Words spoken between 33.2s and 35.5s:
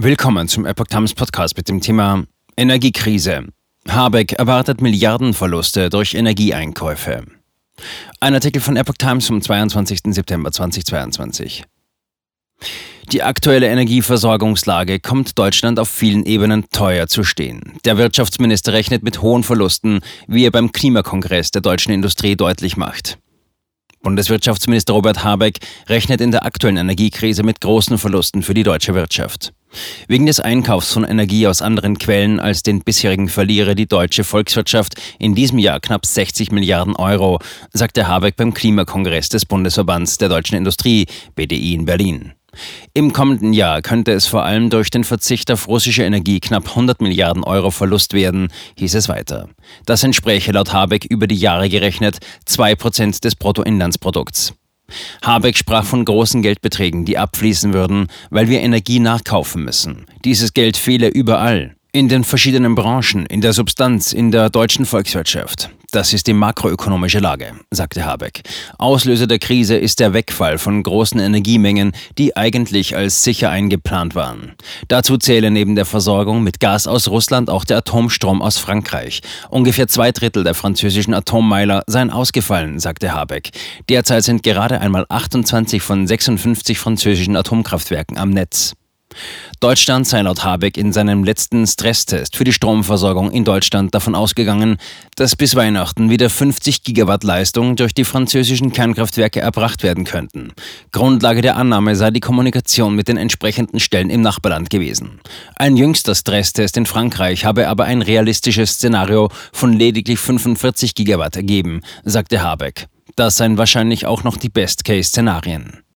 verliere die deutsche Volkswirtschaft in